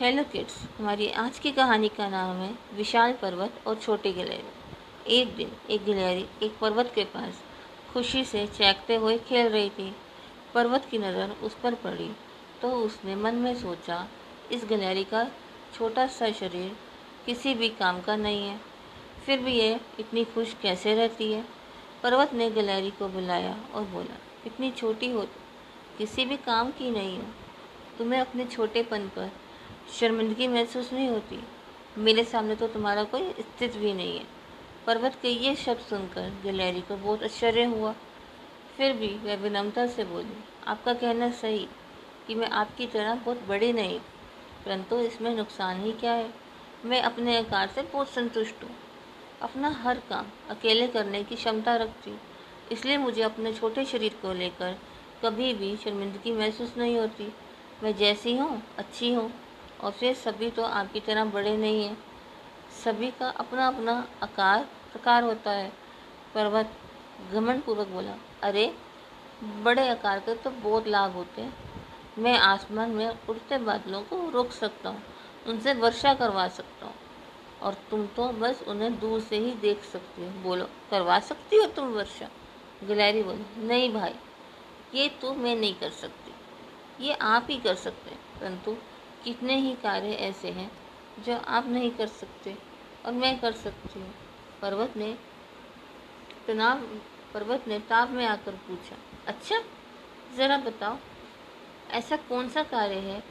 Hello 0.00 0.22
kids 0.22 0.54
हमारी 0.78 1.08
आज 1.20 1.38
की 1.38 1.50
कहानी 1.52 1.88
का 1.88 2.08
नाम 2.08 2.36
है 2.36 2.48
विशाल 2.74 3.12
पर्वत 3.12 3.54
और 3.66 3.74
छोटी 3.76 4.12
गिलहरी। 4.12 5.14
एक 5.14 5.34
दिन 5.36 5.50
एक 5.70 5.84
गिलहरी 5.84 6.24
एक 6.42 6.56
पर्वत 6.60 6.92
के 6.94 7.04
पास 7.06 7.42
खुशी 7.92 8.22
से 8.24 8.46
चहकते 8.48 8.96
हुए 8.96 9.16
खेल 9.18 9.48
रही 9.48 9.68
थी। 9.70 9.90
पर्वत 10.54 10.86
की 10.90 10.98
नज़र 10.98 11.34
उस 11.42 11.56
पर 11.62 11.74
पड़ी 11.74 12.08
तो 12.62 12.70
उसने 12.76 13.16
मन 13.16 13.34
में 13.34 13.54
सोचा, 13.54 14.06
इस 14.52 14.64
गिलहरी 14.64 15.04
का 15.04 15.24
छोटा 15.74 16.06
सा 16.08 16.30
शरीर 16.32 16.72
किसी 17.26 17.54
भी 17.54 17.68
काम 17.70 18.00
का 18.00 18.16
नहीं 18.16 18.48
है। 18.48 18.58
फिर 19.26 19.40
भी 19.40 19.58
ये 19.58 19.78
इतनी 20.00 20.24
खुश 20.24 20.56
कैसे 20.62 20.94
रहती 20.94 21.32
है? 21.32 21.44
पर्वत 22.02 22.34
ने 22.34 22.50
गिलहरी 22.50 22.90
को 22.92 23.08
बुलाया 23.10 23.54
और 23.74 23.84
बोला, 23.84 24.16
इतनी 24.46 24.70
छोटी 24.72 25.10
हो, 25.10 25.26
किसी 25.98 26.24
भी 26.24 26.36
काम 26.38 26.70
की 26.70 26.90
नहीं 26.90 27.16
हो। 27.18 27.28
तुम्हें 27.98 28.20
अपने 28.20 28.46
छोटेपन 28.46 29.08
पर 29.16 29.30
शर्मिंदगी 29.90 30.48
महसूस 30.48 30.92
नहीं 30.92 31.08
होती। 31.08 31.38
मेरे 31.98 32.24
सामने 32.24 32.54
तो 32.56 32.66
तुम्हारा 32.68 33.04
कोई 33.04 33.22
अस्तित्व 33.22 33.78
भी 33.78 33.92
नहीं 33.92 34.18
है। 34.18 34.24
पर्वत 34.86 35.16
के 35.22 35.28
ये 35.28 35.54
शब्द 35.56 35.80
सुनकर 35.80 36.30
गिलहरी 36.42 36.80
को 36.80 36.96
बहुत 36.96 37.22
आश्चर्य 37.22 37.64
हुआ। 37.66 37.94
फिर 38.76 38.92
भी 38.92 39.08
वह 39.24 39.36
विनम्रता 39.36 39.86
से 39.86 40.04
बोली, 40.04 40.36
आपका 40.66 40.92
कहना 40.94 41.30
सही 41.32 41.66
कि 42.26 42.34
मैं 42.34 42.48
आपकी 42.50 42.86
तरह 42.86 43.14
बहुत 43.16 43.42
बड़ी 43.48 43.72
नहीं, 43.72 43.98
परंतु 44.64 44.98
इसमें 44.98 45.34
नुकसान 45.36 45.82
ही 45.82 45.92
क्या 45.92 46.12
है? 46.12 46.30
मैं 46.84 47.00
अपने 47.02 47.36
आकार 47.38 47.68
से 47.68 47.82
बहुत 47.82 48.08
संतुष्ट 48.08 48.62
हूँ। 48.64 48.70
अपना 49.42 49.68
हर 49.82 49.98
काम 50.10 50.26
अकेले 50.50 50.86
करने 50.88 51.22
की 51.24 51.36
क्षमता 51.36 51.76
रखती, 51.76 52.16
इसलिए 52.72 52.96
मुझे 52.98 53.22
अपने 53.22 53.52
छोटे 53.52 53.84
शरीर 53.84 54.14
को 54.22 54.32
लेकर 54.34 54.76
कभी 55.22 55.52
भी 55.54 55.76
शर्मिंदगी 55.76 56.32
महसूस 56.32 56.74
नहीं 56.78 56.98
होती। 56.98 57.32
मैं 57.82 57.94
जैसी 57.96 58.36
हूँ, 58.36 58.62
अच्छी 58.78 59.12
हूँ 59.14 59.30
और 59.82 59.92
फिर 59.92 60.14
सभी 60.14 60.50
तो 60.50 60.62
आपकी 60.62 61.00
तरह 61.00 61.24
बड़े 61.24 61.56
नहीं 61.56 61.84
हैं। 61.84 62.04
सभी 62.84 63.10
का 63.10 63.28
अपना 63.28 63.66
अपना 63.68 64.08
आकार, 64.22 64.64
प्रकार 64.92 65.22
होता 65.22 65.50
है। 65.50 65.72
पर्वत 66.34 66.70
घमंड 67.32 67.62
पूर्वक 67.62 67.86
बोला, 67.86 68.14
अरे, 68.42 68.74
बड़े 69.44 69.88
आकार 69.88 70.18
के 70.18 70.34
तो 70.34 70.50
बहुत 70.50 70.86
लाभ 70.86 71.12
होते 71.12 71.42
हैं। 71.42 71.54
मैं 72.18 72.38
आसमान 72.38 72.90
में 72.90 73.18
उड़ते 73.28 73.58
बादलों 73.58 74.02
को 74.02 74.30
रोक 74.30 74.50
सकता 74.50 74.88
हूँ, 74.88 75.02
उनसे 75.46 75.74
वर्षा 75.74 76.14
करवा 76.14 76.48
सकता 76.48 76.86
हूँ। 76.86 76.94
और 77.62 77.74
तुम 77.74 78.06
तो 78.06 78.28
बस 78.28 78.62
उन्हें 78.68 78.98
दूर 79.00 79.20
से 79.20 79.36
ही 79.36 79.52
देख 79.52 79.82
सकती 79.82 80.24
हो। 80.24 80.30
बोलो, 80.30 80.64
करवा 80.90 81.18
सकती 81.20 81.56
हो 81.56 81.66
तुम 81.66 81.88
वर्षा? 81.88 82.28
गिलहरी 82.84 83.22
बोली, 83.22 83.66
नहीं 83.66 83.92
भाई, 83.94 84.14
ये 84.94 85.08
तो 85.08 85.34
मैं 85.34 85.56
नहीं 85.56 85.74
कर 85.74 85.90
सकती। 85.90 86.32
ये 87.06 87.14
आप 87.14 87.46
ही 87.50 87.56
कर 87.56 87.74
सकते 87.74 88.10
हैं, 88.10 88.40
परंतु 88.40 88.76
कितने 89.24 89.56
ही 89.56 89.74
कार्य 89.82 90.12
ऐसे 90.22 90.50
हैं 90.50 90.70
जो 91.24 91.36
आप 91.48 91.66
नहीं 91.68 91.90
कर 91.90 92.06
सकते 92.08 92.56
और 93.06 93.12
मैं 93.12 93.38
कर 93.40 93.52
सकती 93.52 94.00
हूँ। 94.00 94.12
पर्वत 94.62 94.96
ने 94.96 95.12
तनाव, 96.46 96.80
पर्वत 97.34 97.68
ने 97.68 97.78
ताप 97.78 98.10
में 98.10 98.24
आकर 98.26 98.54
पूछा 98.68 98.96
अच्छा 99.26 99.60
ज़रा 100.36 100.56
बताओ, 100.58 100.96
ऐसा 101.90 102.16
कौन 102.28 102.48
सा 102.48 102.62
कार्य 102.62 102.98
है? 103.00 103.22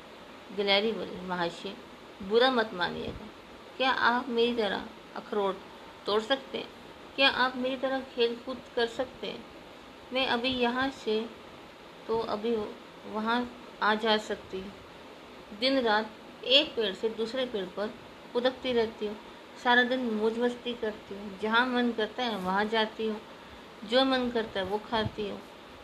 गिलहरी 0.55 0.91
बोली 0.91 1.27
महाशय 1.27 1.75
बुरा 2.21 2.49
मत 2.51 2.73
मानिएगा। 2.73 3.27
क्या 3.77 3.91
आप 3.91 4.29
मेरी 4.29 4.55
तरह 4.55 4.83
अखरोट 5.15 5.57
तोड़ 6.05 6.21
सकते 6.21 6.57
हैं? 6.57 6.67
क्या 7.15 7.29
आप 7.29 7.57
मेरी 7.57 7.77
तरह 7.77 7.99
खेल 8.15 8.35
कूद 8.35 8.61
कर 8.75 8.87
सकते 8.87 9.27
हैं? 9.27 9.43
मैं 10.13 10.27
अभी 10.27 10.49
यहाँ 10.49 10.89
से 10.95 11.19
तो 12.07 12.19
अभी 12.29 12.55
वहाँ 13.13 13.39
आ 13.83 13.93
जा 13.95 14.17
सकती 14.17 14.59
हूँ। 14.59 14.71
दिन 15.59 15.79
रात 15.79 16.11
एक 16.45 16.75
पेड़ 16.75 16.95
से 16.95 17.09
दूसरे 17.09 17.45
पेड़ 17.45 17.65
पर 17.65 17.93
उदकती 18.35 18.73
रहती 18.73 19.07
हूँ। 19.07 19.17
सारा 19.63 19.83
दिन 19.83 19.99
मौज 19.99 20.39
मस्ती 20.39 20.73
करती 20.73 21.15
हूँ। 21.15 21.39
जहाँ 21.39 21.67
मन 21.67 21.91
करता 21.91 22.23
है, 22.23 22.37
वहाँ 22.37 22.65
जाती 22.65 23.07
हूँ। 23.07 23.21
जो 23.85 24.05
मन 24.05 24.29
करता 24.29 24.59
है, 24.59 24.65
वो 24.65 24.77
खाती 24.77 25.29
हूँ। 25.29 25.41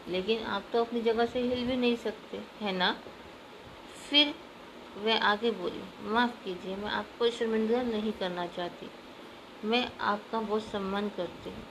लेकिन 0.07 0.44
आप 0.44 0.63
तो 0.73 0.84
अपनी 0.84 1.01
जगह 1.01 1.25
से 1.25 1.40
हिल 1.40 1.67
भी 1.67 1.75
नहीं 1.75 1.95
सकते, 1.95 2.41
है 2.62 2.72
ना? 2.72 3.01
फिर 4.09 4.35
वह 4.97 5.19
आगे 5.19 5.51
बोली, 5.51 5.81
माफ़ 6.01 6.45
कीजिए, 6.45 6.75
मैं 6.75 6.90
आपको 6.90 7.29
शर्मिंदा 7.29 7.81
नहीं 7.81 8.11
करना 8.11 8.47
चाहती। 8.47 8.90
मैं 9.67 9.91
आपका 10.01 10.41
बहुत 10.41 10.63
सम्मान 10.63 11.09
करती 11.09 11.50
हूँ। 11.50 11.63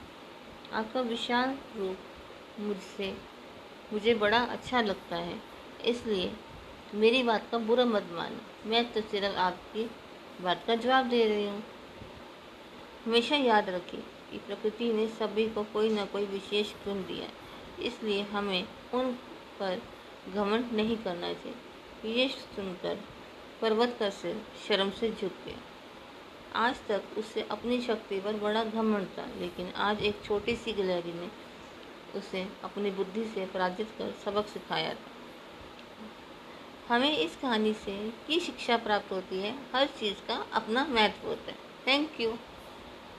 आपका 0.73 1.01
विशाल 1.01 1.57
रूप 1.75 1.97
मुझसे, 2.59 3.17
मुझे 3.93 4.13
बड़ा 4.13 4.39
अच्छा 4.39 4.81
लगता 4.81 5.15
है। 5.15 5.41
इसलिए 5.85 6.33
मेरी 6.93 7.21
बात 7.23 7.47
का 7.51 7.57
बुरा 7.57 7.85
मत 7.85 8.09
मानो। 8.11 8.69
मैं 8.69 8.83
तो 8.93 9.01
सिर्फ़ 9.01 9.35
आपकी 9.37 9.83
बात 10.41 10.63
का 10.67 10.75
जवाब 10.75 11.09
दे 11.09 11.23
रही 11.25 11.47
हूँ। 11.47 11.63
हमेशा 13.05 13.35
याद 13.35 13.69
रखिए 13.69 14.03
कि 14.31 14.37
प्रकृति 14.37 14.91
ने 14.93 15.07
सभी 15.09 15.47
को 15.49 15.63
कोई 15.63 15.89
ना 15.89 16.05
कोई 16.05 16.25
विशेष 16.25 16.73
गुण 16.85 17.01
दिया 17.03 17.29
इसलिए 17.83 18.21
हमें 18.23 18.67
उन 18.93 19.11
पर 19.59 19.81
घमंड 20.33 20.71
नहीं 20.71 20.97
करना 20.97 21.33
चाहिए। 21.33 22.13
ये 22.13 22.27
सुनकर 22.29 22.99
पर्वत 23.61 23.95
का 23.99 24.09
सिर 24.11 24.41
शर्म 24.67 24.91
से 24.91 25.09
झुक 25.11 25.31
गया। 25.45 25.57
आज 26.59 26.75
तक 26.87 27.17
उसे 27.17 27.47
अपनी 27.51 27.81
शक्ति 27.81 28.19
पर 28.19 28.39
बड़ा 28.39 28.63
घमंड 28.63 29.07
था, 29.07 29.27
लेकिन 29.39 29.71
आज 29.79 30.03
एक 30.03 30.23
छोटी 30.25 30.55
सी 30.55 30.73
गिलहरी 30.73 31.13
ने 31.13 31.29
उसे 32.17 32.47
अपनी 32.63 32.91
बुद्धि 32.91 33.25
से 33.25 33.45
पराजित 33.45 33.89
कर 33.97 34.11
सबक 34.25 34.47
सिखाया 34.47 34.93
था। 34.93 35.14
हमें 36.89 37.17
इस 37.17 37.35
कहानी 37.35 37.73
से 37.73 38.13
की 38.27 38.39
शिक्षा 38.39 38.77
प्राप्त 38.77 39.11
होती 39.11 39.39
है। 39.41 39.55
हर 39.75 39.85
चीज़ 39.85 40.27
का 40.27 40.35
अपना 40.53 40.85
महत्व 40.85 41.27
होता 41.27 41.51
है। 41.51 41.57
Thank 41.87 42.21
you 42.21 42.33